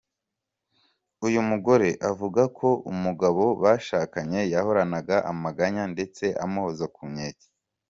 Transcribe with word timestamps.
Uyu 1.27 1.41
mugore 1.49 1.89
avuga 2.09 2.41
ko 2.57 2.69
umugabo 2.91 3.43
bashakanye 3.61 4.39
yahoranaga 4.53 5.15
amaganya 5.31 5.83
ndetse 5.93 6.25
amuhoza 6.43 6.85
ku 6.95 7.03
nkeke. 7.11 7.47